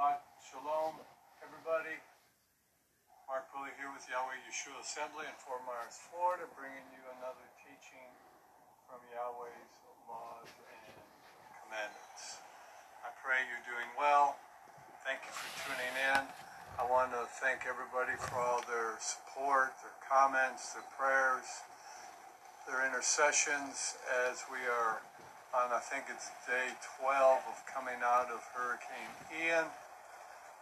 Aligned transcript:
Shabbat 0.00 0.24
Shalom, 0.48 0.96
everybody. 1.44 1.92
Mark 3.28 3.52
Pulley 3.52 3.68
here 3.76 3.92
with 3.92 4.00
Yahweh 4.08 4.48
Yeshua 4.48 4.80
Assembly 4.80 5.28
in 5.28 5.36
Fort 5.36 5.60
Myers, 5.68 5.92
Florida, 6.08 6.48
bringing 6.56 6.88
you 6.88 7.04
another 7.20 7.44
teaching 7.60 8.08
from 8.88 8.96
Yahweh's 9.12 9.76
laws 10.08 10.48
and 10.56 10.96
commandments. 11.52 12.40
I 13.04 13.12
pray 13.20 13.44
you're 13.44 13.60
doing 13.68 13.92
well. 14.00 14.40
Thank 15.04 15.20
you 15.28 15.36
for 15.36 15.68
tuning 15.68 15.92
in. 16.16 16.24
I 16.80 16.84
want 16.88 17.12
to 17.12 17.28
thank 17.36 17.68
everybody 17.68 18.16
for 18.16 18.40
all 18.40 18.64
their 18.64 18.96
support, 19.04 19.76
their 19.84 20.00
comments, 20.00 20.72
their 20.72 20.88
prayers, 20.96 21.44
their 22.64 22.88
intercessions 22.88 24.00
as 24.32 24.48
we 24.48 24.64
are 24.64 25.04
on, 25.52 25.76
I 25.76 25.82
think 25.84 26.08
it's 26.08 26.32
day 26.48 26.72
12 27.04 27.52
of 27.52 27.58
coming 27.68 28.00
out 28.00 28.32
of 28.32 28.40
Hurricane 28.56 29.12
Ian. 29.28 29.68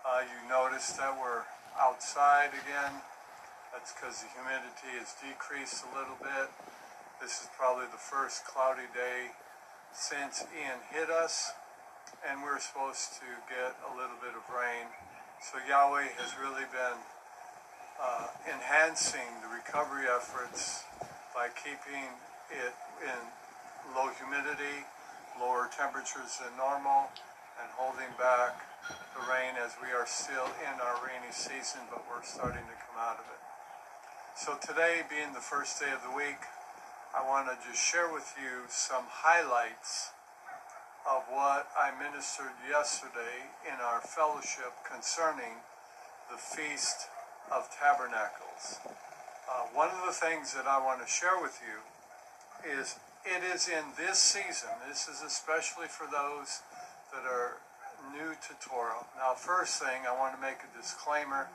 Uh, 0.07 0.23
you 0.23 0.39
notice 0.49 0.95
that 0.95 1.11
we're 1.19 1.43
outside 1.75 2.55
again. 2.55 3.03
That's 3.75 3.93
because 3.93 4.23
the 4.23 4.31
humidity 4.31 4.95
has 4.99 5.15
decreased 5.19 5.85
a 5.85 5.91
little 5.91 6.17
bit. 6.23 6.49
This 7.21 7.43
is 7.43 7.49
probably 7.59 7.91
the 7.91 8.01
first 8.01 8.47
cloudy 8.47 8.87
day 8.95 9.35
since 9.91 10.47
Ian 10.55 10.79
hit 10.95 11.11
us, 11.11 11.51
and 12.23 12.43
we're 12.43 12.63
supposed 12.63 13.19
to 13.19 13.27
get 13.51 13.75
a 13.91 13.93
little 13.99 14.17
bit 14.23 14.39
of 14.39 14.47
rain. 14.47 14.87
So 15.43 15.59
Yahweh 15.67 16.15
has 16.23 16.31
really 16.39 16.67
been 16.71 16.99
uh, 17.99 18.31
enhancing 18.47 19.43
the 19.43 19.51
recovery 19.51 20.07
efforts 20.07 20.87
by 21.35 21.51
keeping 21.59 22.07
it 22.55 22.75
in 23.03 23.21
low 23.99 24.15
humidity, 24.15 24.87
lower 25.43 25.69
temperatures 25.75 26.39
than 26.39 26.55
normal, 26.55 27.11
and 27.59 27.67
holding 27.75 28.11
back 28.15 28.63
the 29.15 29.23
rain 29.27 29.59
as 29.59 29.75
we 29.83 29.91
are 29.91 30.07
still 30.07 30.47
in 30.63 30.75
our 30.81 30.99
rainy 31.03 31.33
season, 31.33 31.83
but 31.91 32.05
we're 32.07 32.23
starting 32.23 32.65
to 32.65 32.77
come 32.87 32.99
out 32.99 33.19
of 33.19 33.27
it. 33.27 33.43
So 34.39 34.55
today, 34.63 35.03
being 35.11 35.35
the 35.35 35.43
first 35.43 35.81
day 35.81 35.91
of 35.91 36.03
the 36.07 36.15
week, 36.15 36.39
I 37.11 37.27
want 37.27 37.49
to 37.51 37.57
just 37.67 37.83
share 37.83 38.13
with 38.13 38.37
you 38.39 38.69
some 38.69 39.05
highlights 39.09 40.15
of 41.09 41.25
what 41.33 41.67
I 41.73 41.91
ministered 41.97 42.55
yesterday 42.69 43.51
in 43.67 43.81
our 43.81 44.01
fellowship 44.01 44.77
concerning 44.85 45.65
the 46.31 46.37
Feast 46.37 47.09
of 47.51 47.69
Tabernacles. 47.73 48.79
Uh, 49.49 49.73
one 49.73 49.89
of 49.89 50.05
the 50.05 50.13
things 50.13 50.53
that 50.53 50.67
I 50.69 50.79
want 50.85 51.01
to 51.01 51.09
share 51.09 51.41
with 51.41 51.59
you 51.65 51.81
is 52.69 53.01
it 53.25 53.43
is 53.43 53.69
in 53.69 53.85
this 53.97 54.19
season, 54.19 54.71
this 54.87 55.09
is 55.09 55.23
especially 55.25 55.89
for 55.89 56.05
those 56.05 56.63
that 57.13 57.25
are 57.25 57.59
new 58.15 58.35
tutorial. 58.41 59.07
Now, 59.17 59.35
first 59.35 59.83
thing, 59.83 60.07
I 60.07 60.15
want 60.17 60.35
to 60.35 60.41
make 60.41 60.63
a 60.63 60.71
disclaimer 60.77 61.49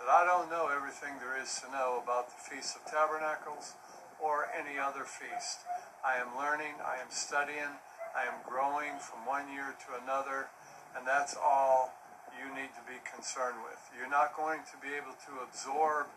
that 0.00 0.08
I 0.08 0.24
don't 0.24 0.48
know 0.48 0.68
everything 0.72 1.20
there 1.20 1.36
is 1.36 1.60
to 1.60 1.70
know 1.72 2.00
about 2.02 2.32
the 2.32 2.40
Feast 2.40 2.76
of 2.76 2.84
Tabernacles 2.88 3.74
or 4.20 4.48
any 4.52 4.78
other 4.78 5.04
feast. 5.04 5.64
I 6.04 6.16
am 6.16 6.32
learning, 6.36 6.80
I 6.80 7.00
am 7.00 7.12
studying, 7.12 7.78
I 8.16 8.24
am 8.24 8.40
growing 8.44 8.96
from 9.00 9.24
one 9.28 9.52
year 9.52 9.76
to 9.86 9.88
another, 10.00 10.48
and 10.96 11.06
that's 11.06 11.36
all 11.36 11.92
you 12.36 12.48
need 12.54 12.72
to 12.76 12.84
be 12.88 12.98
concerned 13.04 13.60
with. 13.64 13.80
You're 13.92 14.10
not 14.10 14.36
going 14.36 14.60
to 14.72 14.76
be 14.80 14.96
able 14.96 15.16
to 15.28 15.44
absorb 15.44 16.08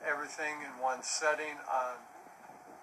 everything 0.00 0.64
in 0.64 0.72
one 0.80 1.02
setting 1.02 1.60
on 1.68 2.00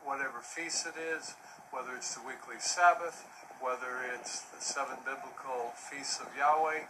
whatever 0.05 0.41
feast 0.41 0.85
it 0.85 0.99
is 0.99 1.35
whether 1.73 1.97
it's 1.97 2.13
the 2.13 2.21
weekly 2.21 2.61
Sabbath, 2.61 3.25
whether 3.63 4.03
it's 4.11 4.43
the 4.51 4.59
seven 4.59 4.99
biblical 5.07 5.71
feasts 5.79 6.19
of 6.19 6.27
Yahweh, 6.35 6.83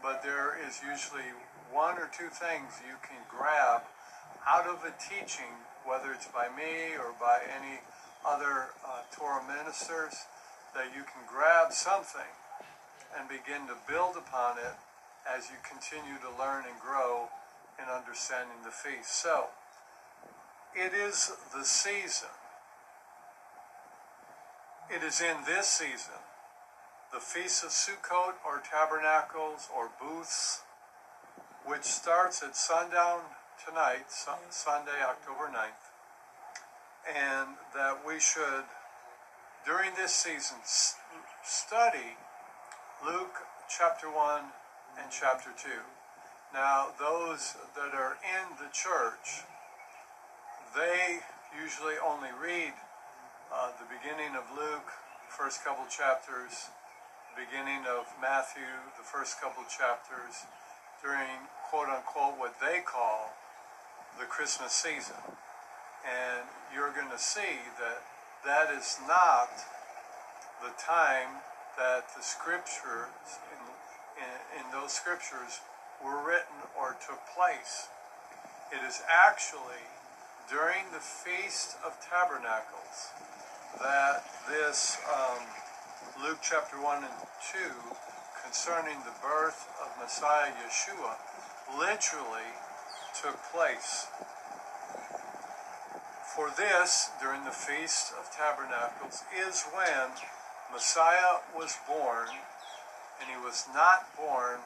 but 0.00 0.24
there 0.24 0.56
is 0.56 0.80
usually 0.80 1.36
one 1.68 2.00
or 2.00 2.08
two 2.08 2.32
things 2.32 2.80
you 2.88 2.96
can 3.04 3.20
grab 3.28 3.84
out 4.48 4.64
of 4.64 4.80
a 4.80 4.96
teaching, 4.96 5.60
whether 5.84 6.10
it's 6.16 6.26
by 6.32 6.48
me 6.56 6.96
or 6.96 7.12
by 7.20 7.44
any 7.44 7.84
other 8.24 8.72
uh, 8.80 9.04
Torah 9.12 9.44
ministers, 9.44 10.24
that 10.72 10.88
you 10.96 11.04
can 11.04 11.20
grab 11.28 11.70
something 11.70 12.32
and 13.12 13.28
begin 13.28 13.68
to 13.68 13.76
build 13.84 14.16
upon 14.16 14.56
it 14.56 14.80
as 15.28 15.52
you 15.52 15.60
continue 15.60 16.16
to 16.24 16.32
learn 16.40 16.64
and 16.64 16.80
grow 16.80 17.28
in 17.76 17.84
understanding 17.92 18.56
the 18.64 18.72
feast. 18.72 19.12
So, 19.20 19.52
it 20.72 20.96
is 20.96 21.32
the 21.52 21.64
season 21.64 22.32
it 24.92 25.04
is 25.04 25.20
in 25.20 25.36
this 25.46 25.68
season, 25.68 26.18
the 27.12 27.20
Feast 27.20 27.62
of 27.62 27.70
Sukkot 27.70 28.34
or 28.44 28.58
Tabernacles 28.58 29.68
or 29.74 29.88
Booths, 30.00 30.62
which 31.64 31.84
starts 31.84 32.42
at 32.42 32.56
sundown 32.56 33.20
tonight, 33.64 34.10
Sunday, 34.10 34.98
October 35.00 35.46
9th, 35.46 35.86
and 37.06 37.54
that 37.72 37.98
we 38.04 38.18
should, 38.18 38.64
during 39.64 39.90
this 39.94 40.12
season, 40.12 40.56
study 41.44 42.16
Luke 43.06 43.46
chapter 43.68 44.08
1 44.10 44.42
and 45.00 45.10
chapter 45.10 45.50
2. 45.56 45.70
Now, 46.52 46.88
those 46.98 47.54
that 47.76 47.94
are 47.94 48.18
in 48.26 48.56
the 48.58 48.72
church, 48.72 49.44
they 50.74 51.20
usually 51.56 51.94
only 52.04 52.30
read 52.42 52.72
uh, 53.50 53.74
the 53.82 53.88
beginning 53.90 54.38
of 54.38 54.46
Luke, 54.54 54.86
first 55.28 55.64
couple 55.64 55.82
chapters, 55.90 56.70
beginning 57.34 57.82
of 57.86 58.06
Matthew, 58.22 58.66
the 58.98 59.02
first 59.02 59.40
couple 59.40 59.62
chapters, 59.66 60.46
during 61.02 61.50
quote 61.66 61.88
unquote 61.88 62.38
what 62.38 62.54
they 62.62 62.78
call 62.80 63.34
the 64.18 64.26
Christmas 64.26 64.72
season. 64.72 65.18
And 66.06 66.46
you're 66.74 66.94
going 66.94 67.10
to 67.10 67.18
see 67.18 67.66
that 67.78 68.06
that 68.46 68.72
is 68.72 68.98
not 69.06 69.50
the 70.62 70.72
time 70.78 71.42
that 71.76 72.06
the 72.16 72.22
scriptures, 72.22 73.40
in, 73.50 73.60
in, 74.20 74.62
in 74.62 74.66
those 74.72 74.92
scriptures, 74.92 75.60
were 76.04 76.22
written 76.22 76.70
or 76.78 76.96
took 77.02 77.20
place. 77.34 77.88
It 78.72 78.80
is 78.86 79.02
actually 79.10 79.84
during 80.50 80.82
the 80.92 80.98
Feast 80.98 81.76
of 81.86 81.94
Tabernacles 82.02 83.14
that 83.78 84.26
this 84.50 84.98
um, 85.06 85.46
Luke 86.18 86.42
chapter 86.42 86.74
1 86.74 87.04
and 87.04 87.18
2 87.54 87.58
concerning 88.42 88.98
the 89.06 89.14
birth 89.22 89.70
of 89.78 89.94
Messiah 90.02 90.50
Yeshua 90.58 91.14
literally 91.78 92.50
took 93.14 93.38
place. 93.54 94.08
For 96.34 96.50
this, 96.50 97.10
during 97.22 97.44
the 97.44 97.54
Feast 97.54 98.12
of 98.18 98.26
Tabernacles, 98.34 99.22
is 99.30 99.62
when 99.70 100.10
Messiah 100.72 101.46
was 101.54 101.78
born, 101.86 102.26
and 103.22 103.30
he 103.30 103.38
was 103.38 103.66
not 103.72 104.10
born 104.16 104.58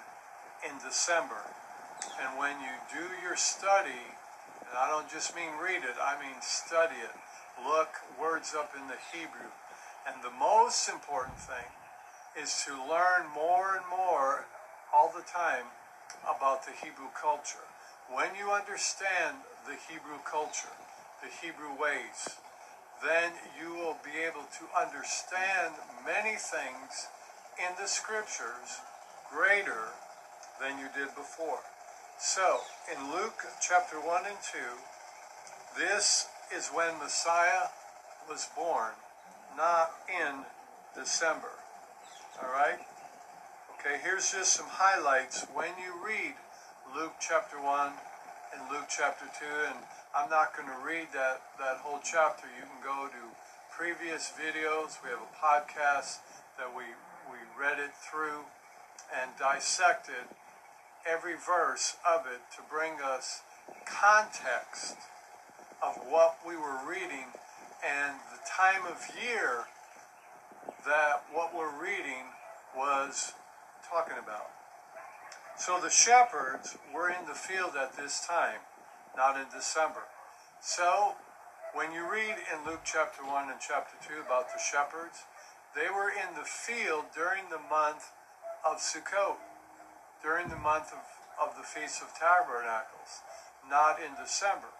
in 0.64 0.80
December. 0.82 1.52
And 2.20 2.38
when 2.38 2.56
you 2.60 2.72
do 2.88 3.04
your 3.22 3.36
study, 3.36 4.16
and 4.74 4.82
I 4.82 4.90
don't 4.90 5.06
just 5.06 5.36
mean 5.38 5.54
read 5.62 5.86
it, 5.86 5.94
I 6.02 6.18
mean 6.18 6.34
study 6.42 6.98
it, 6.98 7.14
look 7.62 7.94
words 8.18 8.58
up 8.58 8.74
in 8.74 8.90
the 8.90 8.98
Hebrew. 9.14 9.54
And 10.02 10.18
the 10.18 10.34
most 10.34 10.90
important 10.90 11.38
thing 11.38 11.70
is 12.34 12.66
to 12.66 12.74
learn 12.74 13.30
more 13.30 13.78
and 13.78 13.86
more 13.86 14.50
all 14.90 15.14
the 15.14 15.22
time 15.30 15.70
about 16.26 16.66
the 16.66 16.74
Hebrew 16.82 17.06
culture. 17.14 17.70
When 18.10 18.34
you 18.34 18.50
understand 18.50 19.46
the 19.62 19.78
Hebrew 19.78 20.18
culture, 20.26 20.74
the 21.22 21.30
Hebrew 21.30 21.70
ways, 21.78 22.34
then 22.98 23.30
you 23.54 23.78
will 23.78 24.02
be 24.02 24.26
able 24.26 24.50
to 24.58 24.64
understand 24.74 25.78
many 26.02 26.34
things 26.34 27.14
in 27.62 27.78
the 27.78 27.86
scriptures 27.86 28.82
greater 29.30 29.94
than 30.58 30.82
you 30.82 30.90
did 30.98 31.14
before. 31.14 31.62
So, 32.18 32.60
in 32.90 33.10
Luke 33.10 33.42
chapter 33.60 33.96
1 33.96 34.22
and 34.26 34.38
2, 34.52 34.58
this 35.76 36.28
is 36.54 36.68
when 36.68 36.98
Messiah 36.98 37.68
was 38.28 38.48
born, 38.56 38.92
not 39.56 39.90
in 40.08 40.46
December. 40.94 41.50
All 42.40 42.50
right? 42.50 42.78
Okay, 43.74 43.98
here's 44.02 44.30
just 44.30 44.54
some 44.54 44.66
highlights 44.70 45.44
when 45.52 45.70
you 45.76 45.92
read 46.06 46.34
Luke 46.94 47.14
chapter 47.20 47.60
1 47.60 47.92
and 48.54 48.70
Luke 48.70 48.86
chapter 48.88 49.26
2, 49.26 49.44
and 49.74 49.78
I'm 50.14 50.30
not 50.30 50.56
going 50.56 50.68
to 50.68 50.86
read 50.86 51.08
that, 51.12 51.42
that 51.58 51.78
whole 51.82 52.00
chapter. 52.02 52.46
You 52.46 52.62
can 52.62 52.80
go 52.82 53.08
to 53.08 53.22
previous 53.76 54.32
videos. 54.38 55.02
We 55.02 55.10
have 55.10 55.18
a 55.18 55.34
podcast 55.34 56.22
that 56.58 56.70
we, 56.74 56.84
we 57.26 57.42
read 57.58 57.80
it 57.80 57.90
through 57.92 58.46
and 59.12 59.30
dissected 59.36 60.30
every 61.10 61.34
verse 61.34 61.96
of 62.08 62.26
it 62.26 62.40
to 62.56 62.62
bring 62.70 62.94
us 63.02 63.42
context 63.86 64.96
of 65.82 65.96
what 66.08 66.38
we 66.46 66.56
were 66.56 66.78
reading 66.88 67.28
and 67.84 68.16
the 68.32 68.40
time 68.48 68.86
of 68.86 69.08
year 69.22 69.64
that 70.86 71.24
what 71.32 71.54
we're 71.54 71.82
reading 71.82 72.32
was 72.76 73.32
talking 73.88 74.16
about. 74.22 74.50
So 75.56 75.78
the 75.80 75.90
shepherds 75.90 76.76
were 76.92 77.08
in 77.08 77.26
the 77.26 77.34
field 77.34 77.72
at 77.80 77.96
this 77.96 78.26
time, 78.26 78.60
not 79.16 79.36
in 79.36 79.46
December. 79.54 80.02
So 80.60 81.14
when 81.74 81.92
you 81.92 82.10
read 82.10 82.36
in 82.52 82.66
Luke 82.66 82.80
chapter 82.84 83.22
1 83.22 83.50
and 83.50 83.60
chapter 83.60 83.96
2 84.08 84.22
about 84.26 84.48
the 84.48 84.60
shepherds, 84.60 85.24
they 85.76 85.90
were 85.90 86.08
in 86.08 86.34
the 86.34 86.46
field 86.46 87.04
during 87.14 87.50
the 87.50 87.60
month 87.70 88.10
of 88.64 88.78
Sukkot, 88.78 89.36
during 90.24 90.48
the 90.48 90.56
month 90.56 90.88
of, 90.88 91.04
of 91.36 91.54
the 91.60 91.62
Feast 91.62 92.00
of 92.00 92.08
Tabernacles, 92.16 93.20
not 93.68 94.00
in 94.00 94.16
December. 94.16 94.72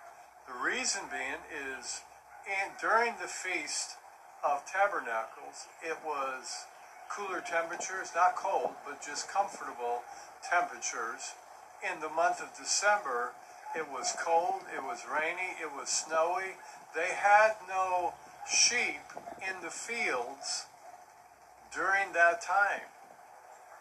The 0.49 0.57
reason 0.57 1.03
being 1.13 1.45
is 1.53 2.01
in, 2.49 2.73
during 2.81 3.13
the 3.21 3.29
Feast 3.29 4.01
of 4.41 4.65
Tabernacles, 4.65 5.69
it 5.85 5.99
was 6.01 6.65
cooler 7.13 7.45
temperatures, 7.45 8.11
not 8.17 8.37
cold, 8.37 8.73
but 8.89 9.05
just 9.05 9.29
comfortable 9.29 10.01
temperatures. 10.41 11.37
In 11.85 12.01
the 12.01 12.09
month 12.09 12.41
of 12.41 12.49
December, 12.57 13.33
it 13.77 13.85
was 13.93 14.17
cold, 14.19 14.65
it 14.75 14.83
was 14.83 15.05
rainy, 15.05 15.61
it 15.61 15.69
was 15.77 15.91
snowy. 15.91 16.57
They 16.95 17.13
had 17.13 17.53
no 17.69 18.15
sheep 18.49 19.05
in 19.45 19.61
the 19.63 19.71
fields 19.71 20.65
during 21.71 22.13
that 22.15 22.41
time. 22.41 22.89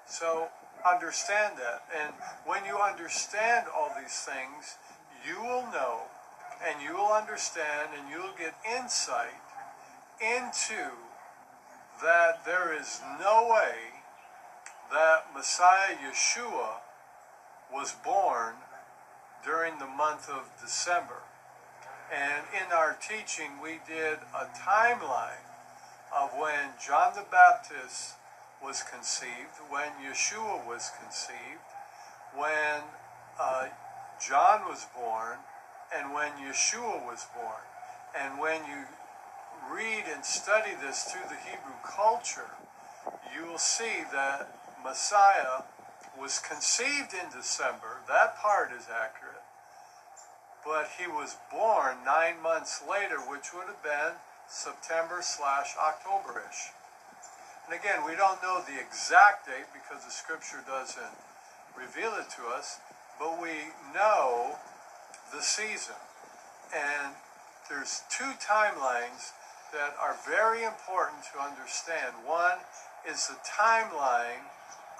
So 0.05 0.49
understand 0.85 1.57
that. 1.57 1.83
And 1.93 2.13
when 2.45 2.65
you 2.65 2.77
understand 2.77 3.67
all 3.75 3.91
these 3.99 4.19
things, 4.25 4.77
you 5.25 5.41
will 5.41 5.65
know 5.71 6.01
and 6.65 6.81
you 6.81 6.93
will 6.95 7.11
understand 7.11 7.89
and 7.97 8.09
you'll 8.09 8.35
get 8.37 8.55
insight 8.65 9.41
into 10.21 10.91
that 12.01 12.45
there 12.45 12.73
is 12.77 13.01
no 13.19 13.47
way 13.49 14.01
that 14.91 15.33
Messiah 15.33 15.95
Yeshua 15.95 16.81
was 17.71 17.95
born 18.03 18.55
during 19.43 19.79
the 19.79 19.87
month 19.87 20.29
of 20.29 20.49
December. 20.61 21.23
And 22.13 22.45
in 22.53 22.71
our 22.71 22.95
teaching, 23.01 23.59
we 23.61 23.79
did 23.87 24.19
a 24.35 24.45
timeline 24.55 25.43
of 26.15 26.31
when 26.37 26.77
John 26.85 27.13
the 27.15 27.25
Baptist 27.29 28.15
was 28.63 28.81
conceived, 28.81 29.59
when 29.69 29.91
Yeshua 30.01 30.65
was 30.65 30.91
conceived, 31.01 31.67
when 32.35 32.81
uh, 33.39 33.67
John 34.25 34.61
was 34.67 34.87
born, 34.95 35.37
and 35.95 36.13
when 36.13 36.31
Yeshua 36.33 37.05
was 37.05 37.27
born. 37.35 37.61
And 38.17 38.39
when 38.39 38.61
you 38.65 38.85
read 39.71 40.05
and 40.13 40.23
study 40.23 40.71
this 40.81 41.03
through 41.03 41.27
the 41.29 41.49
Hebrew 41.49 41.77
culture, 41.83 42.55
you 43.35 43.45
will 43.45 43.59
see 43.59 44.03
that 44.11 44.49
Messiah 44.83 45.63
was 46.19 46.39
conceived 46.39 47.13
in 47.13 47.29
December. 47.35 48.01
That 48.07 48.37
part 48.37 48.71
is 48.71 48.87
accurate. 48.89 49.43
But 50.65 50.91
he 50.97 51.07
was 51.07 51.37
born 51.51 51.97
nine 52.05 52.41
months 52.41 52.81
later, 52.89 53.17
which 53.19 53.53
would 53.53 53.67
have 53.67 53.83
been 53.83 54.13
September 54.47 55.19
slash 55.21 55.75
Octoberish. 55.75 56.71
And 57.65 57.79
again, 57.79 58.05
we 58.05 58.15
don't 58.15 58.41
know 58.43 58.61
the 58.61 58.79
exact 58.79 59.47
date 59.47 59.71
because 59.71 60.03
the 60.03 60.11
scripture 60.11 60.59
doesn't 60.67 61.15
reveal 61.77 62.13
it 62.19 62.29
to 62.37 62.43
us, 62.51 62.79
but 63.19 63.41
we 63.41 63.71
know 63.93 64.59
the 65.33 65.41
season. 65.41 65.95
And 66.75 67.15
there's 67.69 68.03
two 68.09 68.35
timelines 68.43 69.31
that 69.71 69.95
are 69.99 70.15
very 70.27 70.63
important 70.63 71.23
to 71.33 71.41
understand. 71.41 72.13
One 72.25 72.59
is 73.09 73.27
the 73.27 73.39
timeline 73.41 74.45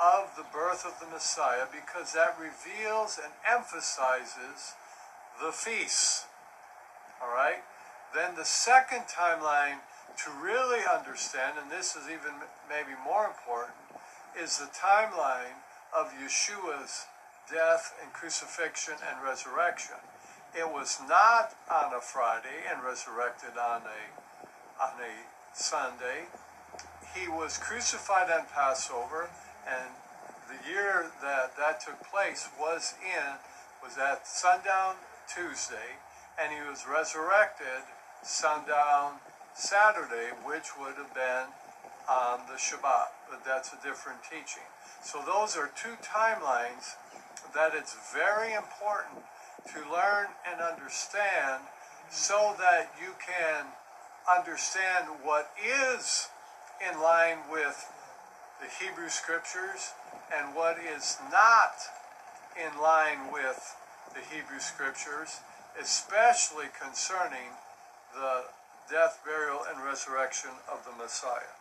of 0.02 0.36
the 0.36 0.46
birth 0.52 0.86
of 0.86 1.00
the 1.00 1.06
Messiah 1.14 1.66
because 1.70 2.14
that 2.14 2.36
reveals 2.40 3.20
and 3.24 3.34
emphasizes 3.46 4.74
the 5.42 5.52
feasts. 5.52 6.26
All 7.22 7.34
right? 7.34 7.62
Then 8.14 8.36
the 8.36 8.46
second 8.46 9.04
timeline 9.10 9.82
to 10.24 10.32
really 10.42 10.82
understand, 10.86 11.58
and 11.62 11.72
this 11.72 11.96
is 11.96 12.06
even 12.06 12.32
maybe 12.70 12.96
more 13.04 13.26
important, 13.26 13.76
is 14.40 14.58
the 14.58 14.70
timeline 14.72 15.62
of 15.96 16.12
Yeshua's 16.14 17.06
death 17.52 17.94
and 18.02 18.14
crucifixion 18.14 18.96
and 19.10 19.24
resurrection. 19.24 19.98
It 20.56 20.72
was 20.72 21.00
not 21.08 21.56
on 21.70 21.94
a 21.94 22.02
Friday 22.02 22.66
and 22.70 22.84
resurrected 22.84 23.58
on 23.58 23.82
a 23.82 24.02
on 24.82 24.94
a 25.02 25.56
Sunday. 25.56 26.30
He 27.16 27.28
was 27.28 27.58
crucified 27.58 28.30
on 28.32 28.46
Passover, 28.54 29.30
and 29.68 29.90
the 30.50 30.70
year 30.70 31.12
that 31.22 31.58
that 31.58 31.82
took 31.82 32.02
place 32.10 32.50
was 32.60 32.94
in 33.04 33.38
was 33.84 33.98
at 33.98 34.28
sundown 34.28 34.96
Tuesday, 35.28 36.00
and 36.40 36.52
he 36.52 36.62
was 36.68 36.86
resurrected 36.90 37.86
sundown 38.24 39.20
Saturday, 39.54 40.34
which 40.44 40.78
would 40.80 40.96
have 40.96 41.14
been 41.14 41.54
on 42.10 42.40
the 42.48 42.58
Shabbat, 42.58 43.14
but 43.30 43.46
that's 43.46 43.72
a 43.72 43.78
different 43.84 44.20
teaching. 44.24 44.68
So 45.02 45.22
those 45.26 45.56
are 45.56 45.70
two 45.76 45.96
timelines 46.04 46.96
that 47.54 47.74
it's 47.76 47.96
very 48.14 48.54
important 48.54 49.24
to 49.74 49.80
learn 49.92 50.28
and 50.50 50.60
understand 50.62 51.62
so 52.10 52.56
that 52.60 52.92
you 53.00 53.14
can 53.26 53.66
understand 54.30 55.08
what 55.24 55.52
is 55.64 56.30
in 56.82 57.02
line 57.02 57.40
with 57.52 57.92
the 58.62 58.68
Hebrew 58.84 59.10
scriptures 59.10 59.94
and 60.36 60.56
what 60.56 60.78
is 60.78 61.18
not 61.32 61.76
in 62.56 62.82
line 62.82 63.32
with 63.32 63.76
the 64.14 64.22
Hebrew 64.34 64.60
scriptures, 64.60 65.40
especially 65.80 66.68
concerning 66.80 67.58
the 68.14 68.44
death, 68.90 69.22
burial, 69.26 69.62
and 69.70 69.84
resurrection 69.84 70.52
of 70.72 70.86
the 70.86 70.92
Messiah. 70.92 71.56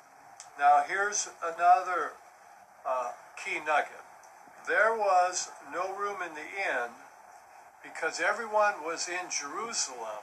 Now, 0.58 0.82
here's 0.86 1.28
another 1.42 2.12
uh, 2.86 3.12
key 3.42 3.58
nugget. 3.64 4.04
There 4.66 4.94
was 4.94 5.50
no 5.72 5.94
room 5.96 6.22
in 6.22 6.34
the 6.34 6.40
inn 6.40 6.90
because 7.82 8.20
everyone 8.20 8.84
was 8.84 9.08
in 9.08 9.30
Jerusalem 9.30 10.22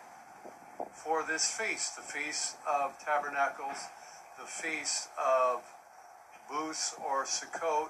for 0.93 1.23
this 1.23 1.49
feast, 1.49 1.95
the 1.95 2.01
Feast 2.01 2.55
of 2.67 2.97
Tabernacles, 2.99 3.87
the 4.39 4.45
Feast 4.45 5.09
of 5.17 5.61
Booths 6.49 6.95
or 7.05 7.25
Sukkot. 7.25 7.89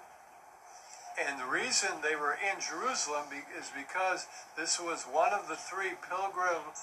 And 1.20 1.40
the 1.40 1.46
reason 1.46 1.90
they 2.02 2.16
were 2.16 2.34
in 2.34 2.62
Jerusalem 2.62 3.26
is 3.58 3.70
because 3.76 4.26
this 4.58 4.80
was 4.80 5.04
one 5.04 5.34
of 5.34 5.48
the 5.48 5.56
three 5.56 5.94
pilgrim, 6.08 6.74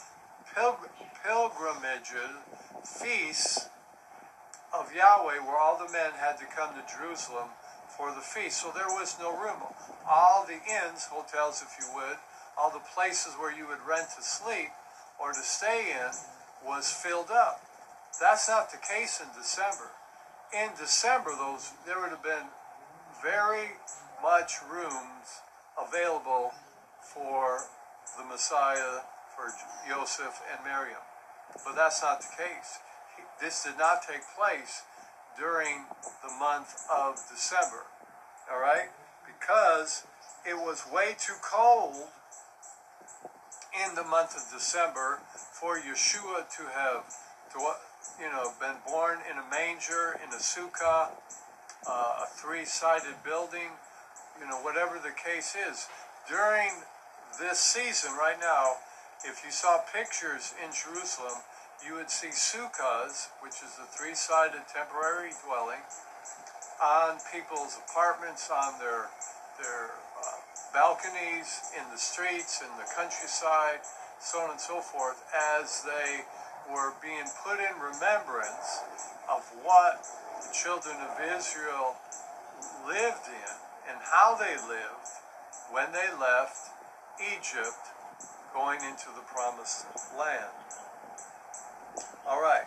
pilgr 0.54 0.88
pilgrimages, 1.24 2.36
feasts 2.84 3.68
of 4.72 4.94
Yahweh, 4.94 5.38
where 5.42 5.58
all 5.58 5.78
the 5.78 5.92
men 5.92 6.12
had 6.18 6.38
to 6.38 6.44
come 6.44 6.70
to 6.74 6.84
Jerusalem 6.86 7.48
for 7.96 8.14
the 8.14 8.20
feast. 8.20 8.62
So 8.62 8.70
there 8.74 8.88
was 8.88 9.16
no 9.18 9.30
room. 9.32 9.62
All 10.08 10.46
the 10.46 10.60
inns, 10.60 11.06
hotels 11.06 11.62
if 11.62 11.74
you 11.80 11.92
would, 11.94 12.18
all 12.56 12.70
the 12.70 12.84
places 12.94 13.34
where 13.34 13.54
you 13.54 13.66
would 13.66 13.80
rent 13.86 14.08
to 14.16 14.22
sleep 14.22 14.70
or 15.20 15.32
to 15.32 15.40
stay 15.40 15.90
in 15.90 16.12
was 16.64 16.90
filled 16.90 17.30
up. 17.30 17.60
That's 18.20 18.48
not 18.48 18.70
the 18.70 18.78
case 18.78 19.20
in 19.20 19.28
December. 19.36 19.90
In 20.52 20.70
December, 20.78 21.30
those 21.36 21.72
there 21.84 22.00
would 22.00 22.10
have 22.10 22.22
been 22.22 22.48
very 23.22 23.76
much 24.22 24.54
rooms 24.70 25.42
available 25.76 26.52
for 27.02 27.60
the 28.16 28.24
Messiah, 28.24 29.02
for 29.36 29.52
Joseph 29.88 30.40
and 30.50 30.64
Miriam. 30.64 31.04
But 31.64 31.76
that's 31.76 32.02
not 32.02 32.20
the 32.20 32.32
case. 32.36 32.80
This 33.40 33.64
did 33.64 33.78
not 33.78 34.00
take 34.02 34.22
place 34.36 34.82
during 35.38 35.84
the 36.24 36.32
month 36.40 36.74
of 36.90 37.20
December. 37.30 37.84
All 38.50 38.60
right? 38.60 38.88
Because 39.26 40.04
it 40.48 40.56
was 40.56 40.84
way 40.92 41.14
too 41.18 41.36
cold 41.42 42.08
in 43.84 43.94
the 43.94 44.04
month 44.04 44.34
of 44.34 44.42
December 44.52 45.20
for 45.52 45.78
Yeshua 45.78 46.48
to 46.56 46.62
have, 46.72 47.04
to 47.52 47.58
you 48.18 48.30
know, 48.30 48.52
been 48.58 48.76
born 48.86 49.18
in 49.30 49.36
a 49.36 49.50
manger, 49.50 50.18
in 50.24 50.32
a 50.32 50.40
sukkah, 50.40 51.10
uh, 51.86 52.24
a 52.24 52.26
three-sided 52.36 53.22
building, 53.24 53.76
you 54.40 54.48
know, 54.48 54.56
whatever 54.56 54.98
the 54.98 55.12
case 55.12 55.54
is. 55.68 55.88
During 56.28 56.70
this 57.38 57.58
season 57.58 58.12
right 58.12 58.38
now, 58.40 58.76
if 59.24 59.42
you 59.44 59.50
saw 59.50 59.78
pictures 59.92 60.52
in 60.62 60.70
Jerusalem, 60.72 61.40
you 61.84 61.94
would 61.94 62.10
see 62.10 62.28
sukkahs, 62.28 63.28
which 63.40 63.62
is 63.64 63.78
a 63.80 63.86
three-sided 63.86 64.68
temporary 64.72 65.30
dwelling, 65.44 65.80
on 66.82 67.16
people's 67.32 67.78
apartments, 67.88 68.50
on 68.50 68.78
their 68.78 69.08
their 69.56 69.88
uh, 70.20 70.36
balconies, 70.74 71.72
in 71.72 71.84
the 71.90 71.96
streets, 71.96 72.60
in 72.60 72.68
the 72.76 72.84
countryside, 72.92 73.80
so 74.20 74.40
on 74.40 74.50
and 74.50 74.60
so 74.60 74.80
forth, 74.80 75.16
as 75.32 75.82
they 75.88 76.20
were 76.68 76.92
being 77.00 77.24
put 77.40 77.56
in 77.56 77.72
remembrance 77.80 78.84
of 79.30 79.40
what 79.64 80.04
the 80.44 80.52
children 80.52 80.96
of 81.00 81.16
Israel 81.24 81.96
lived 82.84 83.28
in 83.32 83.54
and 83.88 83.98
how 84.12 84.36
they 84.36 84.56
lived 84.68 85.08
when 85.72 85.92
they 85.92 86.12
left 86.20 86.68
Egypt 87.32 87.95
going 88.56 88.80
into 88.88 89.12
the 89.14 89.20
promised 89.28 89.84
land. 90.18 90.48
All 92.26 92.40
right. 92.40 92.64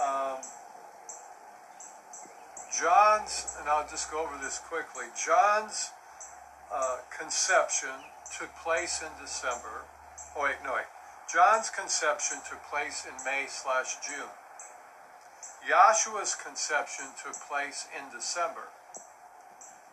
Um, 0.00 0.40
John's, 2.72 3.54
and 3.60 3.68
I'll 3.68 3.86
just 3.88 4.10
go 4.10 4.22
over 4.22 4.38
this 4.42 4.58
quickly. 4.58 5.04
John's 5.12 5.90
uh, 6.72 6.98
conception 7.16 7.90
took 8.38 8.48
place 8.64 9.02
in 9.02 9.08
December. 9.20 9.84
Oh, 10.34 10.44
wait, 10.44 10.56
no, 10.64 10.72
wait. 10.74 10.88
John's 11.32 11.68
conception 11.68 12.38
took 12.48 12.62
place 12.64 13.06
in 13.06 13.12
May 13.24 13.44
slash 13.48 13.96
June. 14.06 14.32
Yahshua's 15.68 16.34
conception 16.34 17.04
took 17.22 17.34
place 17.50 17.86
in 17.92 18.04
December. 18.16 18.68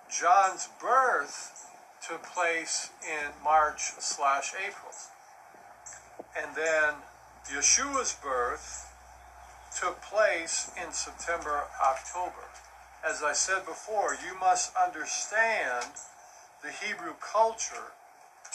John's 0.10 0.70
birth 0.80 1.68
took 2.08 2.24
place 2.24 2.90
in 3.04 3.44
March 3.44 3.82
slash 4.00 4.54
April. 4.66 4.94
And 6.38 6.56
then 6.56 6.96
Yeshua's 7.48 8.18
birth 8.22 8.92
took 9.80 10.02
place 10.02 10.72
in 10.76 10.92
September, 10.92 11.64
October. 11.82 12.52
As 13.08 13.24
I 13.24 13.34
said 13.34 13.66
before, 13.66 14.16
you 14.16 14.38
must 14.40 14.74
understand 14.76 15.86
the 16.64 16.72
Hebrew 16.72 17.14
culture 17.22 17.94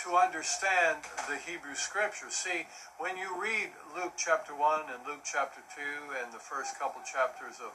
to 0.04 0.16
understand 0.16 1.04
the 1.28 1.36
Hebrew 1.36 1.74
scriptures. 1.74 2.34
See, 2.34 2.66
when 2.98 3.16
you 3.16 3.40
read 3.40 3.70
Luke 3.94 4.14
chapter 4.16 4.52
1 4.52 4.80
and 4.92 5.06
Luke 5.06 5.24
chapter 5.24 5.60
2 5.76 6.24
and 6.24 6.32
the 6.32 6.38
first 6.38 6.78
couple 6.78 7.00
chapters 7.04 7.60
of 7.60 7.72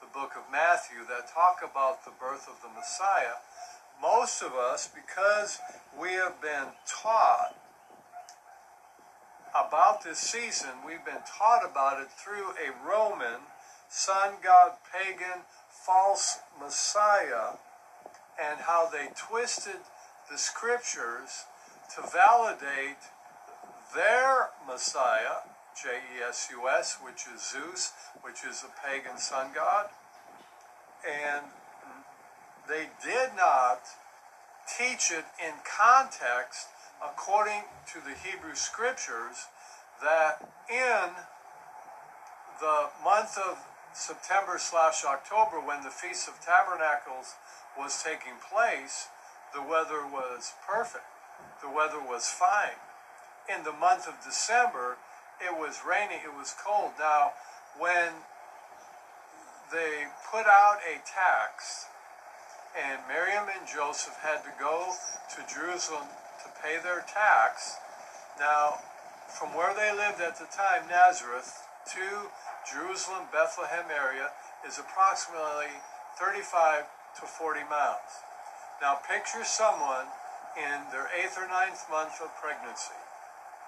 the 0.00 0.08
book 0.12 0.32
of 0.36 0.50
Matthew 0.50 1.04
that 1.08 1.32
talk 1.32 1.60
about 1.64 2.04
the 2.04 2.12
birth 2.18 2.48
of 2.48 2.60
the 2.62 2.72
Messiah, 2.72 3.40
most 4.00 4.42
of 4.42 4.52
us, 4.52 4.88
because 4.88 5.60
we 5.98 6.12
have 6.12 6.40
been 6.40 6.72
taught 6.86 7.56
about 9.64 10.02
this 10.02 10.18
season, 10.18 10.70
we've 10.84 11.04
been 11.04 11.24
taught 11.26 11.64
about 11.64 12.00
it 12.00 12.08
through 12.10 12.50
a 12.52 12.74
Roman, 12.86 13.40
sun 13.88 14.34
god, 14.42 14.72
pagan, 14.92 15.42
false 15.70 16.38
Messiah, 16.60 17.56
and 18.40 18.60
how 18.60 18.88
they 18.90 19.08
twisted 19.16 19.80
the 20.30 20.36
scriptures 20.36 21.44
to 21.94 22.02
validate 22.02 22.98
their 23.94 24.50
Messiah, 24.66 25.46
J 25.80 25.90
E 26.18 26.22
S 26.28 26.48
U 26.50 26.68
S, 26.68 26.98
which 27.02 27.24
is 27.32 27.42
Zeus, 27.42 27.92
which 28.22 28.44
is 28.48 28.64
a 28.64 28.86
pagan 28.86 29.18
sun 29.18 29.50
god. 29.54 29.86
And 31.06 31.46
they 32.68 32.88
did 33.04 33.30
not 33.36 33.80
teach 34.66 35.12
it 35.12 35.24
in 35.38 35.54
context 35.64 36.68
according 37.04 37.62
to 37.92 38.00
the 38.00 38.14
Hebrew 38.14 38.54
scriptures 38.54 39.48
that 40.02 40.48
in 40.68 41.10
the 42.60 42.88
month 43.04 43.38
of 43.38 43.58
September 43.92 44.58
slash 44.58 45.04
October, 45.04 45.56
when 45.60 45.82
the 45.82 45.90
Feast 45.90 46.28
of 46.28 46.40
Tabernacles 46.40 47.34
was 47.78 48.02
taking 48.02 48.36
place, 48.40 49.08
the 49.54 49.62
weather 49.62 50.04
was 50.04 50.52
perfect. 50.66 51.04
The 51.62 51.70
weather 51.70 52.00
was 52.00 52.28
fine. 52.28 52.80
In 53.48 53.64
the 53.64 53.72
month 53.72 54.06
of 54.08 54.14
December, 54.24 54.96
it 55.40 55.56
was 55.56 55.80
rainy, 55.86 56.20
it 56.24 56.34
was 56.36 56.54
cold. 56.64 56.92
Now, 56.98 57.32
when 57.78 58.12
they 59.72 60.08
put 60.30 60.46
out 60.46 60.78
a 60.84 61.00
tax, 61.04 61.86
and 62.76 63.00
Miriam 63.08 63.48
and 63.48 63.66
Joseph 63.66 64.16
had 64.20 64.44
to 64.44 64.52
go 64.60 64.92
to 65.34 65.54
Jerusalem 65.54 66.04
pay 66.62 66.78
their 66.82 67.04
tax. 67.06 67.76
Now, 68.38 68.80
from 69.28 69.54
where 69.54 69.74
they 69.74 69.90
lived 69.92 70.20
at 70.20 70.38
the 70.38 70.48
time, 70.48 70.88
Nazareth, 70.88 71.66
to 71.94 72.30
Jerusalem, 72.66 73.30
Bethlehem 73.32 73.86
area 73.90 74.34
is 74.66 74.78
approximately 74.78 75.70
35 76.18 76.84
to 77.20 77.22
40 77.22 77.60
miles. 77.70 78.12
Now, 78.82 78.98
picture 79.00 79.44
someone 79.44 80.10
in 80.56 80.90
their 80.90 81.08
eighth 81.12 81.38
or 81.38 81.48
ninth 81.48 81.84
month 81.90 82.20
of 82.20 82.34
pregnancy, 82.36 82.98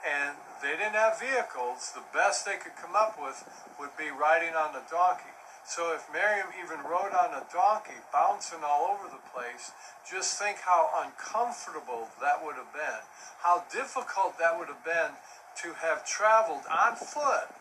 and 0.02 0.36
they 0.62 0.76
didn't 0.76 0.98
have 0.98 1.20
vehicles. 1.20 1.92
The 1.94 2.04
best 2.12 2.44
they 2.44 2.56
could 2.56 2.76
come 2.76 2.96
up 2.96 3.16
with 3.20 3.44
would 3.78 3.96
be 3.96 4.10
riding 4.10 4.54
on 4.54 4.74
a 4.74 4.82
donkey. 4.90 5.37
So 5.68 5.92
if 5.92 6.08
Miriam 6.08 6.48
even 6.56 6.80
rode 6.80 7.12
on 7.12 7.36
a 7.36 7.44
donkey, 7.52 8.00
bouncing 8.10 8.64
all 8.64 8.88
over 8.88 9.04
the 9.04 9.20
place, 9.36 9.70
just 10.00 10.40
think 10.40 10.64
how 10.64 10.88
uncomfortable 10.96 12.08
that 12.24 12.40
would 12.40 12.56
have 12.56 12.72
been. 12.72 13.04
How 13.44 13.68
difficult 13.70 14.38
that 14.40 14.58
would 14.58 14.68
have 14.68 14.82
been 14.82 15.12
to 15.60 15.76
have 15.84 16.08
traveled 16.08 16.64
on 16.72 16.96
foot 16.96 17.52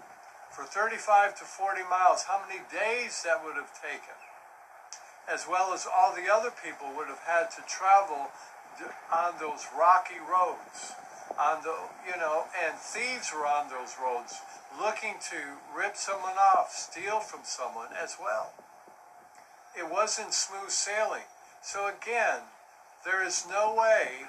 for 0.56 0.64
35 0.64 1.36
to 1.40 1.44
40 1.44 1.84
miles. 1.92 2.24
How 2.24 2.40
many 2.48 2.64
days 2.72 3.28
that 3.28 3.44
would 3.44 3.60
have 3.60 3.76
taken. 3.76 4.16
As 5.28 5.44
well 5.44 5.74
as 5.74 5.86
all 5.86 6.16
the 6.16 6.32
other 6.32 6.56
people 6.64 6.88
would 6.96 7.12
have 7.12 7.28
had 7.28 7.52
to 7.60 7.62
travel 7.68 8.32
on 9.12 9.34
those 9.38 9.68
rocky 9.76 10.24
roads 10.24 10.96
on 11.40 11.62
the 11.62 11.74
you 12.06 12.18
know 12.18 12.46
and 12.66 12.78
thieves 12.78 13.32
were 13.34 13.46
on 13.46 13.70
those 13.70 13.96
roads 14.02 14.42
looking 14.82 15.16
to 15.22 15.38
rip 15.76 15.96
someone 15.96 16.38
off 16.38 16.74
steal 16.74 17.20
from 17.20 17.42
someone 17.44 17.90
as 17.94 18.18
well. 18.20 18.54
It 19.78 19.90
wasn't 19.92 20.34
smooth 20.34 20.70
sailing. 20.70 21.30
So 21.62 21.88
again 21.88 22.50
there 23.06 23.26
is 23.26 23.46
no 23.50 23.74
way 23.78 24.26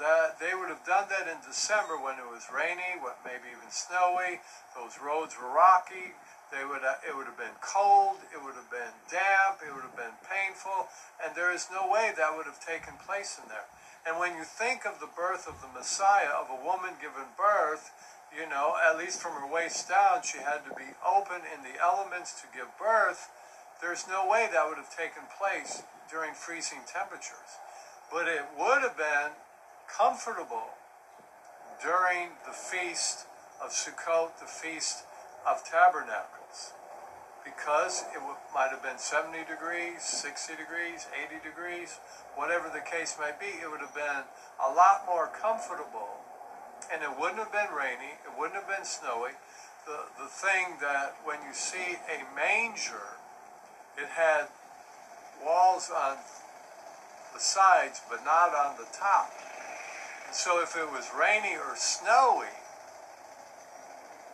that 0.00 0.40
they 0.40 0.56
would 0.56 0.72
have 0.72 0.84
done 0.88 1.06
that 1.12 1.28
in 1.28 1.36
december 1.44 2.00
when 2.00 2.16
it 2.16 2.26
was 2.26 2.48
rainy 2.48 2.96
what 2.98 3.20
maybe 3.24 3.52
even 3.52 3.68
snowy. 3.68 4.40
Those 4.74 4.96
roads 4.96 5.36
were 5.36 5.52
rocky. 5.52 6.16
They 6.48 6.64
would 6.64 6.84
have, 6.84 7.00
it 7.04 7.16
would 7.16 7.28
have 7.28 7.36
been 7.36 7.56
cold. 7.60 8.20
It 8.32 8.40
would 8.40 8.56
have 8.56 8.68
been 8.72 8.92
damp. 9.08 9.60
It 9.64 9.72
would 9.72 9.84
have 9.84 9.96
been 9.96 10.16
painful. 10.24 10.88
And 11.20 11.36
there 11.36 11.52
is 11.52 11.68
no 11.72 11.88
way 11.88 12.12
that 12.16 12.36
would 12.36 12.44
have 12.44 12.60
taken 12.60 12.96
place 13.00 13.40
in 13.40 13.48
there 13.48 13.68
and 14.06 14.18
when 14.18 14.36
you 14.36 14.44
think 14.44 14.84
of 14.84 14.98
the 14.98 15.10
birth 15.14 15.46
of 15.46 15.62
the 15.62 15.70
Messiah, 15.70 16.34
of 16.34 16.50
a 16.50 16.64
woman 16.64 16.98
given 17.00 17.30
birth, 17.38 17.90
you 18.34 18.48
know, 18.48 18.74
at 18.80 18.98
least 18.98 19.20
from 19.20 19.32
her 19.32 19.46
waist 19.46 19.88
down, 19.88 20.22
she 20.22 20.38
had 20.38 20.64
to 20.66 20.74
be 20.74 20.96
open 21.06 21.42
in 21.54 21.62
the 21.62 21.78
elements 21.80 22.40
to 22.40 22.46
give 22.50 22.66
birth. 22.78 23.30
There's 23.80 24.08
no 24.08 24.26
way 24.26 24.48
that 24.52 24.66
would 24.68 24.78
have 24.78 24.90
taken 24.90 25.22
place 25.38 25.82
during 26.10 26.34
freezing 26.34 26.80
temperatures. 26.86 27.60
But 28.10 28.26
it 28.26 28.42
would 28.58 28.82
have 28.82 28.96
been 28.96 29.38
comfortable 29.86 30.74
during 31.80 32.30
the 32.46 32.52
feast 32.52 33.26
of 33.62 33.70
Sukkot, 33.70 34.38
the 34.40 34.46
feast 34.46 35.04
of 35.46 35.62
tabernacles 35.64 36.72
because 37.44 38.04
it 38.14 38.22
might 38.54 38.70
have 38.70 38.82
been 38.82 38.98
70 38.98 39.44
degrees, 39.44 40.02
60 40.02 40.54
degrees, 40.56 41.06
80 41.10 41.42
degrees, 41.42 41.98
whatever 42.34 42.68
the 42.68 42.80
case 42.80 43.16
may 43.18 43.32
be, 43.38 43.58
it 43.62 43.70
would 43.70 43.80
have 43.80 43.94
been 43.94 44.24
a 44.62 44.70
lot 44.72 45.04
more 45.06 45.28
comfortable. 45.28 46.22
And 46.92 47.02
it 47.02 47.10
wouldn't 47.18 47.38
have 47.38 47.52
been 47.52 47.74
rainy, 47.74 48.18
it 48.24 48.32
wouldn't 48.36 48.58
have 48.58 48.68
been 48.68 48.84
snowy. 48.84 49.38
The, 49.86 50.06
the 50.18 50.30
thing 50.30 50.78
that 50.80 51.16
when 51.24 51.38
you 51.46 51.54
see 51.54 51.98
a 52.06 52.22
manger, 52.34 53.18
it 53.98 54.08
had 54.08 54.46
walls 55.44 55.90
on 55.90 56.18
the 57.34 57.40
sides, 57.40 58.00
but 58.08 58.24
not 58.24 58.54
on 58.54 58.76
the 58.76 58.86
top. 58.92 59.32
so 60.32 60.62
if 60.62 60.76
it 60.76 60.90
was 60.90 61.10
rainy 61.18 61.56
or 61.56 61.74
snowy 61.74 62.54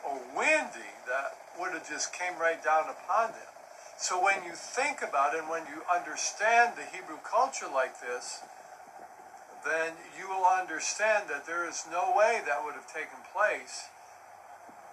or 0.04 0.20
windy, 0.36 0.92
that 1.06 1.37
would 1.58 1.72
have 1.72 1.88
just 1.88 2.12
came 2.12 2.38
right 2.38 2.62
down 2.62 2.84
upon 2.88 3.32
them. 3.32 3.52
So 3.98 4.22
when 4.22 4.44
you 4.44 4.52
think 4.54 5.02
about 5.02 5.34
it 5.34 5.40
and 5.40 5.50
when 5.50 5.66
you 5.66 5.82
understand 5.90 6.74
the 6.76 6.86
Hebrew 6.86 7.18
culture 7.24 7.66
like 7.66 8.00
this, 8.00 8.42
then 9.66 9.92
you 10.16 10.28
will 10.28 10.46
understand 10.46 11.28
that 11.28 11.46
there 11.46 11.68
is 11.68 11.84
no 11.90 12.14
way 12.16 12.40
that 12.46 12.64
would 12.64 12.74
have 12.74 12.86
taken 12.86 13.18
place 13.34 13.90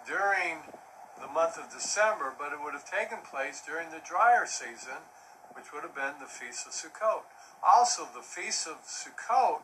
during 0.08 0.74
the 1.22 1.28
month 1.28 1.58
of 1.58 1.72
December, 1.72 2.34
but 2.38 2.52
it 2.52 2.60
would 2.62 2.74
have 2.74 2.90
taken 2.90 3.20
place 3.24 3.62
during 3.66 3.90
the 3.90 4.02
drier 4.04 4.46
season, 4.46 5.06
which 5.54 5.72
would 5.72 5.84
have 5.84 5.96
been 5.96 6.18
the 6.20 6.28
Feast 6.28 6.66
of 6.66 6.74
Sukkot. 6.74 7.24
Also, 7.64 8.08
the 8.14 8.26
Feast 8.26 8.68
of 8.68 8.84
Sukkot 8.84 9.62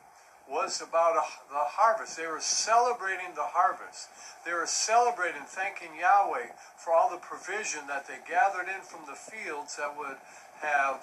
was 0.50 0.82
about 0.82 1.16
a, 1.16 1.26
the 1.50 1.68
harvest. 1.78 2.18
They 2.18 2.28
were 2.28 2.42
celebrating 2.42 3.36
the 3.36 3.56
harvest. 3.56 4.10
They 4.46 4.54
were 4.54 4.68
celebrating, 4.68 5.44
thanking 5.46 5.96
Yahweh 6.00 6.56
for 6.78 6.94
all 6.94 7.10
the 7.10 7.22
provision 7.22 7.88
that 7.88 8.08
they 8.08 8.20
gathered 8.28 8.68
in 8.68 8.82
from 8.82 9.06
the 9.06 9.16
fields 9.16 9.78
that 9.78 9.96
would 9.98 10.18
have 10.62 11.02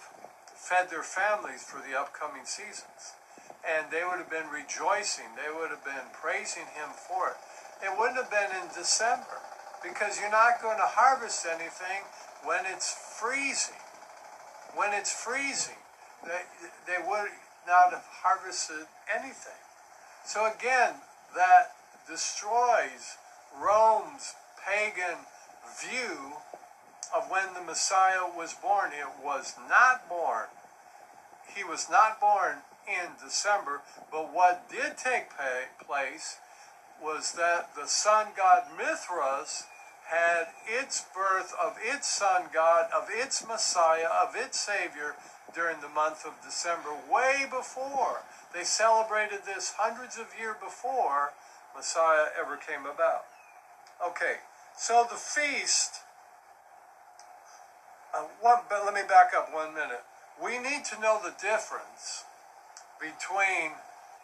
fed 0.54 0.90
their 0.90 1.06
families 1.06 1.62
for 1.62 1.78
the 1.80 1.96
upcoming 1.98 2.44
seasons. 2.44 3.16
And 3.62 3.90
they 3.90 4.04
would 4.04 4.18
have 4.18 4.30
been 4.30 4.50
rejoicing. 4.50 5.34
They 5.34 5.50
would 5.50 5.70
have 5.70 5.84
been 5.84 6.12
praising 6.12 6.66
Him 6.74 6.94
for 6.94 7.34
it. 7.34 7.38
It 7.82 7.94
wouldn't 7.94 8.18
have 8.18 8.30
been 8.30 8.50
in 8.54 8.68
December 8.74 9.38
because 9.82 10.18
you're 10.20 10.34
not 10.34 10.60
going 10.62 10.78
to 10.78 10.90
harvest 10.98 11.46
anything 11.46 12.02
when 12.44 12.66
it's 12.66 12.90
freezing. 12.90 13.78
When 14.74 14.92
it's 14.92 15.10
freezing, 15.10 15.78
they, 16.24 16.42
they 16.86 16.98
would 17.02 17.30
not 17.68 17.92
have 17.92 18.06
harvested 18.24 18.86
anything. 19.12 19.60
So 20.24 20.46
again, 20.46 20.94
that 21.36 21.72
destroys 22.08 23.18
Rome's 23.54 24.34
pagan 24.64 25.28
view 25.78 26.40
of 27.14 27.30
when 27.30 27.54
the 27.54 27.60
Messiah 27.60 28.26
was 28.36 28.54
born. 28.54 28.90
It 28.92 29.24
was 29.24 29.54
not 29.68 30.08
born. 30.08 30.46
He 31.54 31.62
was 31.62 31.88
not 31.90 32.20
born 32.20 32.58
in 32.86 33.12
December, 33.22 33.82
but 34.10 34.32
what 34.32 34.68
did 34.70 34.96
take 34.96 35.28
place 35.86 36.38
was 37.02 37.32
that 37.32 37.74
the 37.74 37.86
sun 37.86 38.28
god 38.36 38.64
Mithras 38.76 39.64
had 40.08 40.48
its 40.66 41.04
birth 41.14 41.52
of 41.62 41.76
its 41.82 42.08
Son 42.08 42.44
god, 42.52 42.88
of 42.96 43.08
its 43.10 43.46
Messiah, 43.46 44.08
of 44.22 44.34
its 44.34 44.58
Savior 44.58 45.14
during 45.54 45.80
the 45.80 45.88
month 45.88 46.24
of 46.24 46.32
December, 46.42 46.90
way 47.10 47.44
before. 47.48 48.22
They 48.54 48.64
celebrated 48.64 49.40
this 49.44 49.74
hundreds 49.76 50.16
of 50.16 50.26
years 50.38 50.56
before 50.62 51.32
Messiah 51.76 52.26
ever 52.38 52.56
came 52.56 52.86
about. 52.86 53.24
Okay, 54.06 54.36
so 54.76 55.06
the 55.10 55.16
feast, 55.16 56.00
uh, 58.16 58.24
but 58.42 58.84
let 58.84 58.94
me 58.94 59.02
back 59.06 59.32
up 59.36 59.52
one 59.52 59.74
minute. 59.74 60.04
We 60.42 60.58
need 60.58 60.84
to 60.86 61.00
know 61.00 61.20
the 61.22 61.34
difference 61.40 62.24
between 62.98 63.72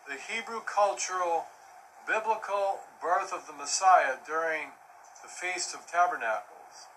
the 0.08 0.16
Hebrew 0.16 0.60
cultural 0.64 1.44
biblical 2.06 2.80
birth 3.02 3.32
of 3.32 3.46
the 3.46 3.52
Messiah 3.52 4.16
during 4.26 4.72
the 5.24 5.30
Feast 5.30 5.74
of 5.74 5.86
Tabernacles 5.86 6.92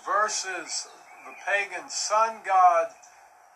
versus 0.00 0.88
the 1.28 1.34
pagan 1.44 1.90
sun 1.90 2.40
god 2.42 2.88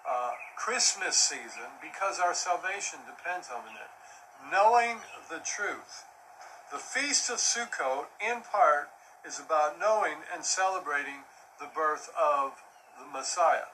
uh, 0.07 0.33
Christmas 0.59 1.17
season 1.17 1.73
because 1.81 2.21
our 2.21 2.35
salvation 2.35 2.99
depends 3.09 3.49
on 3.49 3.65
it. 3.65 3.89
Knowing 4.53 4.99
the 5.31 5.41
truth. 5.41 6.05
The 6.71 6.79
Feast 6.79 7.31
of 7.31 7.39
Sukkot, 7.39 8.13
in 8.21 8.43
part, 8.43 8.91
is 9.27 9.41
about 9.41 9.81
knowing 9.81 10.21
and 10.35 10.45
celebrating 10.45 11.25
the 11.59 11.69
birth 11.75 12.11
of 12.13 12.53
the 13.01 13.07
Messiah. 13.11 13.73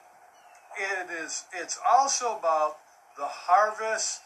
It 0.79 1.11
is, 1.11 1.43
it's 1.51 1.77
also 1.85 2.37
about 2.37 2.77
the 3.17 3.27
harvest 3.27 4.21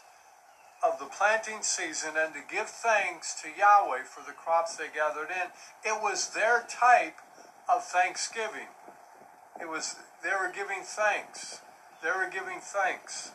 of 0.82 0.98
the 0.98 1.06
planting 1.06 1.62
season 1.62 2.10
and 2.16 2.34
to 2.34 2.40
give 2.50 2.68
thanks 2.68 3.40
to 3.40 3.48
Yahweh 3.48 4.02
for 4.04 4.22
the 4.26 4.32
crops 4.32 4.76
they 4.76 4.88
gathered 4.92 5.28
in. 5.30 5.48
It 5.84 6.02
was 6.02 6.30
their 6.30 6.66
type 6.68 7.18
of 7.72 7.84
thanksgiving. 7.84 8.68
It 9.60 9.68
was 9.68 9.96
they 10.22 10.30
were 10.30 10.52
giving 10.54 10.82
thanks. 10.82 11.60
They 12.02 12.10
were 12.10 12.30
giving 12.30 12.60
thanks. 12.60 13.32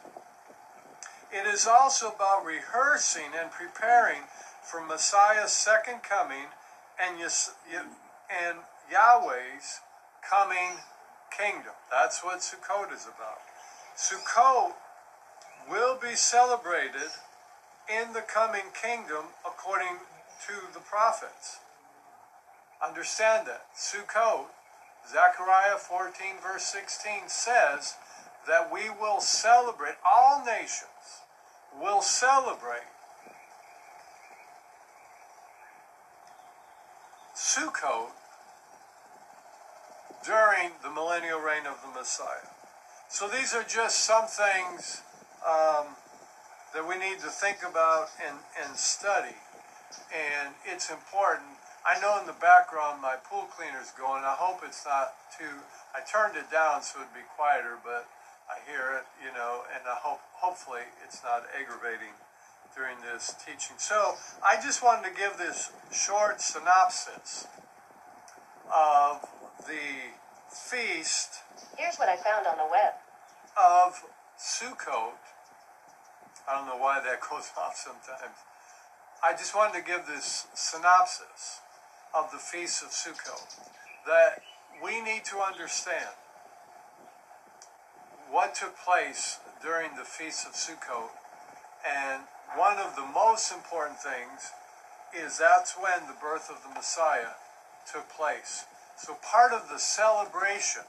It 1.32 1.46
is 1.46 1.68
also 1.68 2.12
about 2.12 2.46
rehearsing 2.46 3.32
and 3.38 3.51
preparing 3.51 4.24
for 4.62 4.82
Messiah's 4.86 5.51
second 5.51 6.04
coming 6.04 6.51
and, 7.00 7.18
and 7.20 8.58
Yahweh's 8.92 9.82
coming 10.27 10.80
kingdom. 11.38 11.74
That's 11.92 12.24
what 12.24 12.39
Sukkot 12.39 12.94
is 12.94 13.06
about. 13.06 13.39
Sukkot 13.96 14.74
will 15.70 15.98
be 15.98 16.16
celebrated 16.16 17.12
in 17.89 18.13
the 18.13 18.22
coming 18.22 18.70
kingdom 18.79 19.25
according 19.46 19.98
to 20.48 20.74
the 20.74 20.79
prophets. 20.79 21.60
Understand 22.86 23.48
that. 23.48 23.65
Sukkot, 23.75 24.46
Zechariah 25.10 25.77
14, 25.77 26.13
verse 26.44 26.63
16 26.63 27.27
says 27.27 27.96
that 28.48 28.72
we 28.72 28.89
will 28.89 29.20
celebrate, 29.20 29.96
all 30.05 30.44
nations 30.46 31.24
will 31.79 32.01
celebrate 32.01 32.88
Sukkot 37.35 38.09
during 40.25 40.72
the 40.83 40.90
millennial 40.90 41.40
reign 41.40 41.66
of 41.66 41.81
the 41.81 42.00
Messiah. 42.00 42.51
So 43.09 43.27
these 43.27 43.53
are 43.53 43.64
just 43.64 44.00
some 44.00 44.25
things 44.25 45.01
um, 45.48 45.96
that 46.74 46.88
we 46.88 46.98
need 46.98 47.20
to 47.20 47.30
think 47.30 47.64
about 47.64 48.10
and, 48.20 48.38
and 48.64 48.75
study. 48.75 49.36
And 50.12 50.53
it's 50.66 50.90
important. 50.90 51.58
I 51.86 52.00
know 52.00 52.20
in 52.20 52.27
the 52.27 52.36
background 52.36 53.01
my 53.01 53.16
pool 53.16 53.48
cleaner's 53.48 53.92
going. 53.96 54.24
I 54.24 54.36
hope 54.36 54.60
it's 54.66 54.84
not 54.86 55.16
too. 55.32 55.64
I 55.96 56.03
turned 56.03 56.36
it 56.36 56.51
down 56.51 56.84
so 56.84 57.00
it'd 57.00 57.14
be 57.14 57.24
quieter, 57.36 57.80
but 57.84 58.08
I 58.51 58.60
hear 58.68 59.00
it, 59.00 59.08
you 59.24 59.32
know, 59.32 59.64
and 59.74 59.84
I 59.88 59.96
hope 59.96 60.20
hopefully 60.34 60.84
it's 61.06 61.24
not 61.24 61.44
aggravating 61.56 62.16
during 62.75 62.98
this 63.01 63.36
teaching. 63.40 63.75
So 63.77 64.16
I 64.46 64.56
just 64.62 64.84
wanted 64.84 65.10
to 65.10 65.16
give 65.16 65.38
this 65.38 65.72
short 65.92 66.42
synopsis 66.42 67.48
of 68.68 69.25
the 69.66 70.12
feast. 70.51 71.40
Here's 71.77 71.96
what 71.96 72.10
I 72.10 72.16
found 72.16 72.48
on 72.48 72.58
the 72.58 72.68
web. 72.70 72.94
Of 73.58 74.03
Sukkot 74.38 75.18
I 76.48 76.55
don't 76.55 76.66
know 76.66 76.77
why 76.77 77.01
that 77.01 77.20
goes 77.29 77.51
off 77.57 77.75
sometimes. 77.75 78.40
I 79.24 79.33
just 79.33 79.55
wanted 79.55 79.79
to 79.79 79.86
give 79.86 80.05
this 80.07 80.48
synopsis 80.53 81.62
of 82.16 82.31
the 82.31 82.38
Feast 82.38 82.83
of 82.83 82.90
Sukkot 82.90 83.60
that 84.05 84.42
we 84.83 85.01
need 85.01 85.25
to 85.25 85.40
understand 85.40 86.16
what 88.31 88.55
took 88.55 88.77
place 88.77 89.40
during 89.62 89.96
the 89.96 90.03
Feast 90.03 90.46
of 90.46 90.53
Sukkot. 90.53 91.10
And 91.86 92.24
one 92.55 92.77
of 92.77 92.96
the 92.96 93.05
most 93.05 93.51
important 93.51 94.00
things 94.00 94.51
is 95.14 95.38
that's 95.38 95.74
when 95.74 96.07
the 96.07 96.16
birth 96.22 96.50
of 96.50 96.62
the 96.64 96.74
Messiah 96.74 97.36
took 97.92 98.07
place. 98.10 98.66
So 98.98 99.18
part 99.22 99.51
of 99.51 99.70
the 99.70 99.79
celebration 99.79 100.83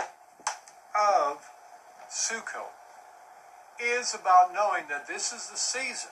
of 0.95 1.39
Sukkot 2.11 2.73
is 3.81 4.15
about 4.15 4.53
knowing 4.53 4.85
that 4.89 5.07
this 5.07 5.33
is 5.33 5.49
the 5.49 5.57
season 5.57 6.11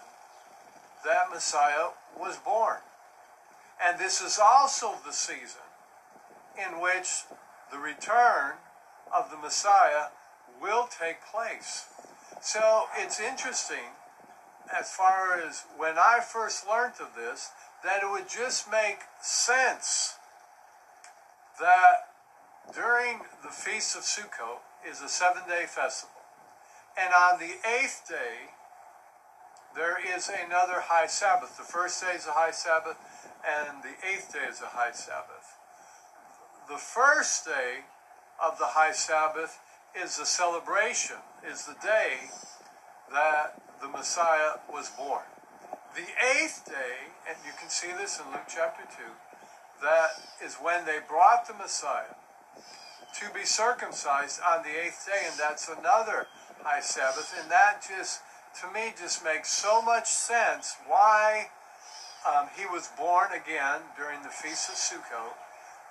that 1.04 1.30
Messiah 1.32 1.90
was 2.18 2.36
born. 2.36 2.78
And 3.84 3.98
this 3.98 4.20
is 4.20 4.38
also 4.42 4.94
the 5.04 5.12
season 5.12 5.62
in 6.56 6.80
which 6.80 7.24
the 7.70 7.78
return 7.78 8.54
of 9.14 9.30
the 9.30 9.36
Messiah 9.36 10.08
will 10.60 10.88
take 10.88 11.24
place. 11.24 11.86
So 12.40 12.86
it's 12.96 13.20
interesting, 13.20 13.94
as 14.76 14.90
far 14.90 15.40
as 15.40 15.64
when 15.76 15.98
I 15.98 16.20
first 16.20 16.66
learned 16.66 16.94
of 17.00 17.14
this, 17.14 17.50
that 17.84 18.02
it 18.02 18.10
would 18.10 18.28
just 18.28 18.70
make 18.70 19.00
sense 19.20 20.16
that 21.60 22.08
during 22.74 23.20
the 23.42 23.50
Feast 23.50 23.96
of 23.96 24.02
Sukkot 24.02 24.58
is 24.88 25.00
a 25.00 25.08
seven 25.08 25.42
day 25.48 25.64
festival. 25.66 26.15
And 26.96 27.12
on 27.12 27.38
the 27.38 27.52
eighth 27.68 28.08
day, 28.08 28.50
there 29.74 29.98
is 30.16 30.30
another 30.30 30.80
high 30.80 31.06
Sabbath. 31.06 31.56
The 31.58 31.64
first 31.64 32.02
day 32.02 32.14
is 32.16 32.26
a 32.26 32.32
high 32.32 32.50
Sabbath, 32.50 32.96
and 33.44 33.82
the 33.82 33.92
eighth 34.08 34.32
day 34.32 34.48
is 34.48 34.62
a 34.62 34.66
high 34.66 34.92
Sabbath. 34.92 35.58
The 36.68 36.78
first 36.78 37.44
day 37.44 37.84
of 38.42 38.58
the 38.58 38.72
high 38.72 38.92
Sabbath 38.92 39.58
is 39.94 40.16
the 40.16 40.24
celebration, 40.24 41.16
is 41.48 41.66
the 41.66 41.76
day 41.82 42.32
that 43.12 43.60
the 43.80 43.88
Messiah 43.88 44.58
was 44.72 44.90
born. 44.90 45.24
The 45.94 46.08
eighth 46.36 46.64
day, 46.64 47.12
and 47.28 47.36
you 47.44 47.52
can 47.60 47.68
see 47.68 47.92
this 47.98 48.18
in 48.18 48.26
Luke 48.32 48.48
chapter 48.48 48.84
2, 48.84 49.02
that 49.82 50.08
is 50.42 50.54
when 50.54 50.86
they 50.86 50.98
brought 51.06 51.46
the 51.46 51.54
Messiah 51.54 52.16
to 53.20 53.32
be 53.32 53.44
circumcised 53.44 54.40
on 54.40 54.62
the 54.62 54.70
eighth 54.70 55.06
day, 55.06 55.28
and 55.28 55.38
that's 55.38 55.68
another 55.68 56.26
high 56.66 56.82
Sabbath, 56.82 57.30
and 57.40 57.48
that 57.48 57.78
just, 57.78 58.22
to 58.60 58.66
me, 58.74 58.90
just 58.98 59.22
makes 59.22 59.54
so 59.54 59.80
much 59.80 60.10
sense 60.10 60.74
why 60.88 61.46
um, 62.26 62.50
he 62.58 62.66
was 62.66 62.90
born 62.98 63.30
again 63.30 63.86
during 63.96 64.18
the 64.26 64.34
Feast 64.34 64.68
of 64.68 64.74
Sukkot, 64.74 65.38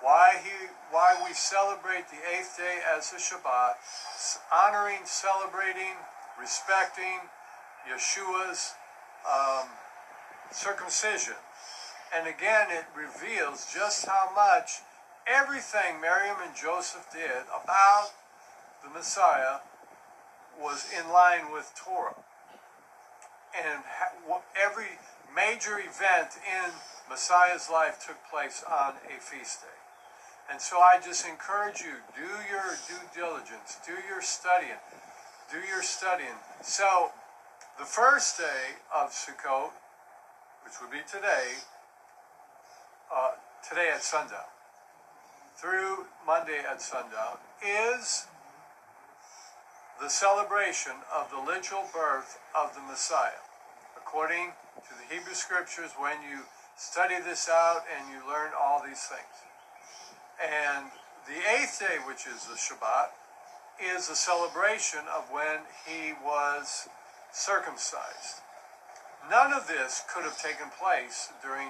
why 0.04 0.36
he, 0.44 0.68
why 0.92 1.16
we 1.24 1.32
celebrate 1.32 2.12
the 2.12 2.20
eighth 2.28 2.58
day 2.58 2.84
as 2.84 3.08
a 3.12 3.16
Shabbat, 3.16 3.80
honoring, 4.52 5.00
celebrating, 5.08 5.96
respecting 6.38 7.24
Yeshua's 7.88 8.74
um, 9.24 9.68
circumcision. 10.52 11.40
And 12.14 12.28
again, 12.28 12.68
it 12.68 12.84
reveals 12.92 13.72
just 13.72 14.04
how 14.04 14.28
much 14.36 14.84
everything 15.26 16.02
Miriam 16.02 16.36
and 16.44 16.54
Joseph 16.54 17.08
did 17.10 17.48
about 17.48 18.12
the 18.84 18.90
Messiah 18.90 19.64
was 20.60 20.88
in 20.96 21.12
line 21.12 21.52
with 21.52 21.72
Torah. 21.76 22.16
And 23.56 23.80
every 24.56 24.98
major 25.34 25.78
event 25.78 26.36
in 26.44 26.72
Messiah's 27.08 27.70
life 27.70 28.04
took 28.06 28.16
place 28.30 28.64
on 28.68 28.94
a 29.06 29.20
feast 29.20 29.62
day. 29.62 29.76
And 30.50 30.60
so 30.60 30.78
I 30.78 31.00
just 31.04 31.26
encourage 31.26 31.80
you, 31.80 32.02
do 32.14 32.28
your 32.50 32.76
due 32.86 33.06
diligence, 33.14 33.78
do 33.84 33.94
your 34.08 34.22
studying, 34.22 34.78
do 35.50 35.58
your 35.58 35.82
studying. 35.82 36.38
So 36.62 37.10
the 37.78 37.84
first 37.84 38.38
day 38.38 38.78
of 38.94 39.10
Sukkot, 39.10 39.70
which 40.64 40.74
would 40.80 40.90
be 40.90 41.02
today, 41.10 41.62
uh, 43.12 43.32
today 43.68 43.90
at 43.92 44.02
sundown, 44.02 44.50
through 45.56 46.06
Monday 46.26 46.58
at 46.58 46.80
sundown, 46.80 47.38
is 47.64 48.26
the 50.00 50.10
celebration 50.10 50.92
of 51.14 51.30
the 51.30 51.40
literal 51.40 51.84
birth 51.92 52.38
of 52.54 52.74
the 52.74 52.82
Messiah. 52.82 53.42
According 53.96 54.52
to 54.76 54.92
the 54.94 55.14
Hebrew 55.14 55.34
Scriptures, 55.34 55.92
when 55.98 56.20
you 56.22 56.44
study 56.76 57.16
this 57.24 57.48
out 57.48 57.82
and 57.88 58.12
you 58.12 58.20
learn 58.28 58.52
all 58.58 58.82
these 58.84 59.00
things. 59.08 59.36
And 60.36 60.92
the 61.26 61.40
eighth 61.40 61.80
day, 61.80 61.96
which 62.06 62.26
is 62.26 62.44
the 62.44 62.54
Shabbat, 62.54 63.08
is 63.80 64.08
a 64.08 64.16
celebration 64.16 65.00
of 65.14 65.24
when 65.32 65.64
he 65.88 66.12
was 66.24 66.88
circumcised. 67.32 68.44
None 69.30 69.52
of 69.52 69.66
this 69.66 70.04
could 70.12 70.24
have 70.24 70.40
taken 70.40 70.68
place 70.80 71.32
during 71.42 71.68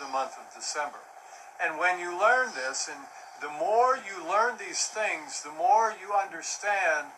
the 0.00 0.08
month 0.08 0.32
of 0.38 0.52
December. 0.54 0.98
And 1.62 1.78
when 1.78 2.00
you 2.00 2.18
learn 2.18 2.48
this, 2.54 2.88
and 2.88 3.04
the 3.40 3.52
more 3.58 3.96
you 3.96 4.28
learn 4.28 4.56
these 4.58 4.86
things, 4.86 5.42
the 5.42 5.52
more 5.52 5.94
you 6.00 6.12
understand 6.14 7.08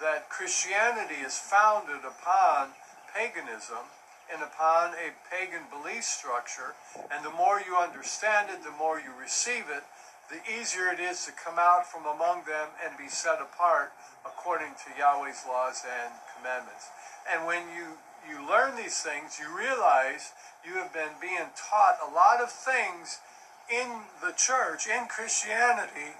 that 0.00 0.28
Christianity 0.28 1.20
is 1.24 1.38
founded 1.38 2.06
upon 2.06 2.70
paganism 3.14 3.90
and 4.32 4.42
upon 4.42 4.92
a 4.94 5.16
pagan 5.26 5.64
belief 5.72 6.04
structure. 6.04 6.76
And 7.10 7.24
the 7.24 7.34
more 7.34 7.60
you 7.60 7.76
understand 7.76 8.50
it, 8.50 8.62
the 8.62 8.76
more 8.76 9.00
you 9.00 9.10
receive 9.18 9.64
it, 9.72 9.82
the 10.28 10.44
easier 10.44 10.92
it 10.92 11.00
is 11.00 11.24
to 11.24 11.32
come 11.32 11.56
out 11.58 11.88
from 11.88 12.04
among 12.04 12.44
them 12.44 12.68
and 12.84 12.98
be 13.00 13.08
set 13.08 13.40
apart 13.40 13.92
according 14.26 14.76
to 14.84 14.92
Yahweh's 15.00 15.48
laws 15.48 15.82
and 15.88 16.12
commandments. 16.36 16.92
And 17.24 17.46
when 17.46 17.64
you, 17.72 17.96
you 18.28 18.44
learn 18.44 18.76
these 18.76 19.00
things, 19.00 19.40
you 19.40 19.48
realize 19.48 20.36
you 20.60 20.76
have 20.76 20.92
been 20.92 21.16
being 21.20 21.48
taught 21.56 21.96
a 22.04 22.12
lot 22.12 22.44
of 22.44 22.52
things 22.52 23.24
in 23.72 24.04
the 24.20 24.36
church, 24.36 24.86
in 24.86 25.08
Christianity, 25.08 26.12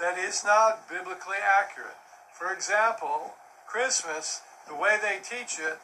that 0.00 0.18
is 0.18 0.42
not 0.42 0.88
biblically 0.88 1.38
accurate. 1.38 2.01
For 2.32 2.52
example, 2.52 3.34
Christmas, 3.66 4.42
the 4.68 4.74
way 4.74 4.98
they 5.00 5.18
teach 5.22 5.58
it, 5.58 5.78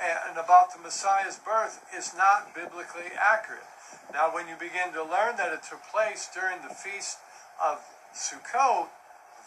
and 0.00 0.36
about 0.36 0.74
the 0.74 0.80
Messiah's 0.80 1.38
birth 1.38 1.84
is 1.96 2.12
not 2.16 2.54
biblically 2.54 3.14
accurate. 3.14 3.68
Now, 4.12 4.34
when 4.34 4.48
you 4.48 4.54
begin 4.58 4.92
to 4.94 5.02
learn 5.02 5.36
that 5.36 5.52
it 5.52 5.62
took 5.62 5.82
place 5.92 6.28
during 6.34 6.62
the 6.62 6.74
feast 6.74 7.18
of 7.62 7.80
Sukkot, 8.12 8.88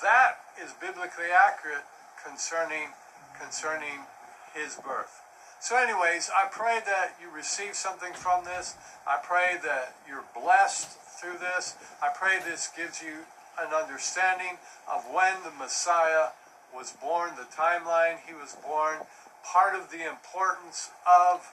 that 0.01 0.37
is 0.61 0.71
biblically 0.79 1.31
accurate 1.33 1.83
concerning 2.23 2.89
concerning 3.39 4.07
his 4.53 4.75
birth. 4.75 5.21
So, 5.59 5.75
anyways, 5.75 6.29
I 6.29 6.47
pray 6.49 6.79
that 6.85 7.15
you 7.21 7.29
receive 7.29 7.75
something 7.75 8.13
from 8.13 8.45
this. 8.45 8.75
I 9.07 9.17
pray 9.21 9.57
that 9.63 9.95
you're 10.07 10.25
blessed 10.33 10.87
through 11.19 11.39
this. 11.39 11.75
I 12.01 12.09
pray 12.13 12.39
this 12.39 12.69
gives 12.75 13.01
you 13.01 13.25
an 13.59 13.73
understanding 13.73 14.57
of 14.91 15.03
when 15.11 15.43
the 15.43 15.51
Messiah 15.51 16.29
was 16.73 16.93
born, 16.93 17.31
the 17.37 17.47
timeline 17.55 18.17
he 18.27 18.33
was 18.33 18.55
born, 18.65 18.97
part 19.43 19.75
of 19.75 19.89
the 19.91 20.07
importance 20.07 20.91
of 21.07 21.51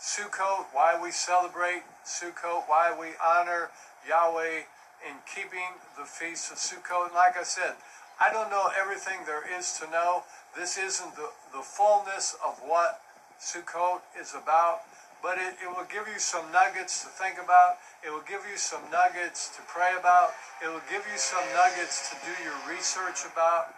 Sukkot, 0.00 0.66
why 0.72 0.98
we 1.00 1.10
celebrate 1.10 1.82
Sukkot, 2.04 2.68
why 2.68 2.94
we 2.98 3.16
honor 3.24 3.70
Yahweh 4.06 4.68
in 5.08 5.16
keeping 5.24 5.80
the 5.96 6.04
feast 6.04 6.52
of 6.52 6.58
Sukkot. 6.58 7.06
And 7.06 7.14
like 7.14 7.36
I 7.38 7.42
said, 7.42 7.74
I 8.20 8.32
don't 8.32 8.50
know 8.50 8.70
everything 8.78 9.20
there 9.26 9.44
is 9.58 9.78
to 9.80 9.90
know. 9.90 10.22
This 10.56 10.78
isn't 10.78 11.16
the, 11.16 11.30
the 11.52 11.62
fullness 11.62 12.36
of 12.44 12.60
what 12.64 13.00
Sukkot 13.40 14.00
is 14.20 14.34
about, 14.34 14.82
but 15.24 15.40
it, 15.40 15.56
it 15.64 15.72
will 15.72 15.88
give 15.88 16.04
you 16.04 16.20
some 16.20 16.44
nuggets 16.52 17.00
to 17.00 17.08
think 17.08 17.40
about. 17.40 17.80
It 18.04 18.12
will 18.12 18.28
give 18.28 18.44
you 18.44 18.60
some 18.60 18.84
nuggets 18.92 19.48
to 19.56 19.64
pray 19.64 19.96
about. 19.98 20.36
It 20.60 20.68
will 20.68 20.84
give 20.92 21.00
you 21.08 21.16
some 21.16 21.40
nuggets 21.56 22.12
to 22.12 22.14
do 22.20 22.32
your 22.44 22.52
research 22.68 23.24
about. 23.24 23.72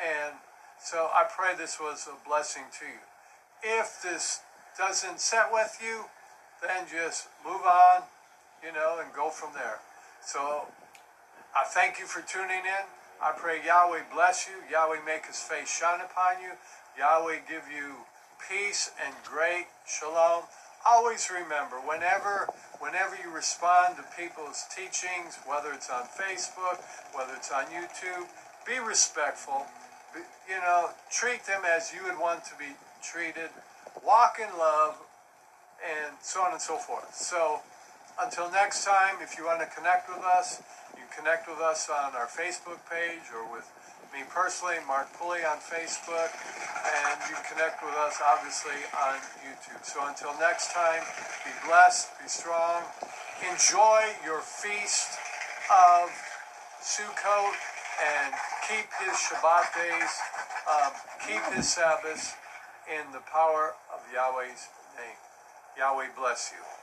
And 0.00 0.32
so 0.80 1.12
I 1.12 1.28
pray 1.28 1.52
this 1.52 1.76
was 1.78 2.08
a 2.08 2.16
blessing 2.26 2.64
to 2.80 2.86
you. 2.88 3.04
If 3.60 4.00
this 4.00 4.40
doesn't 4.78 5.20
set 5.20 5.52
with 5.52 5.76
you, 5.84 6.08
then 6.64 6.88
just 6.90 7.28
move 7.44 7.60
on, 7.68 8.08
you 8.64 8.72
know, 8.72 8.96
and 9.04 9.12
go 9.12 9.28
from 9.28 9.52
there. 9.52 9.84
So 10.24 10.72
I 11.52 11.68
thank 11.68 11.98
you 12.00 12.06
for 12.06 12.22
tuning 12.22 12.64
in. 12.64 12.84
I 13.20 13.32
pray 13.36 13.60
Yahweh 13.60 14.08
bless 14.14 14.48
you. 14.48 14.56
Yahweh 14.72 15.04
make 15.04 15.26
his 15.26 15.40
face 15.40 15.68
shine 15.68 16.00
upon 16.00 16.40
you. 16.40 16.56
Yahweh 16.96 17.44
give 17.46 17.68
you 17.68 18.08
peace 18.48 18.90
and 19.04 19.12
great 19.28 19.66
shalom. 19.84 20.44
Always 20.86 21.28
remember, 21.30 21.76
whenever 21.76 22.48
whenever 22.78 23.16
you 23.22 23.30
respond 23.30 23.96
to 23.96 24.04
people's 24.16 24.64
teachings, 24.74 25.38
whether 25.46 25.72
it's 25.72 25.90
on 25.90 26.04
Facebook, 26.04 26.78
whether 27.12 27.34
it's 27.34 27.50
on 27.50 27.64
YouTube, 27.66 28.26
be 28.66 28.78
respectful 28.78 29.66
you 30.48 30.56
know, 30.60 30.90
treat 31.10 31.44
them 31.44 31.62
as 31.64 31.92
you 31.92 32.02
would 32.04 32.18
want 32.18 32.44
to 32.46 32.56
be 32.58 32.72
treated, 33.02 33.50
walk 34.04 34.38
in 34.40 34.48
love, 34.58 34.96
and 35.84 36.16
so 36.20 36.40
on 36.40 36.52
and 36.52 36.60
so 36.60 36.76
forth. 36.76 37.14
So, 37.14 37.60
until 38.20 38.50
next 38.50 38.84
time, 38.84 39.16
if 39.22 39.38
you 39.38 39.44
want 39.44 39.60
to 39.60 39.66
connect 39.66 40.08
with 40.08 40.24
us, 40.24 40.62
you 40.96 41.04
connect 41.16 41.48
with 41.48 41.60
us 41.60 41.88
on 41.88 42.16
our 42.16 42.26
Facebook 42.26 42.80
page 42.90 43.30
or 43.34 43.46
with 43.52 43.70
me 44.12 44.24
personally, 44.28 44.76
Mark 44.86 45.12
Pulley 45.18 45.44
on 45.44 45.58
Facebook, 45.58 46.30
and 46.32 47.16
you 47.28 47.36
connect 47.50 47.84
with 47.84 47.94
us 47.94 48.16
obviously 48.24 48.78
on 48.96 49.18
YouTube. 49.44 49.82
So 49.82 50.06
until 50.06 50.32
next 50.40 50.72
time, 50.72 51.02
be 51.44 51.52
blessed, 51.66 52.08
be 52.22 52.28
strong, 52.28 52.82
enjoy 53.50 54.00
your 54.24 54.40
feast 54.40 55.18
of 55.70 56.10
Sukkot 56.80 57.52
and 57.98 58.34
keep 58.68 58.86
his 59.04 59.16
Shabbat 59.18 59.74
days, 59.74 60.12
um, 60.70 60.92
keep 61.26 61.42
his 61.54 61.68
Sabbaths 61.68 62.34
in 62.88 63.12
the 63.12 63.20
power 63.30 63.74
of 63.92 64.00
Yahweh's 64.12 64.68
name. 64.96 65.18
Yahweh 65.76 66.08
bless 66.16 66.52
you. 66.54 66.77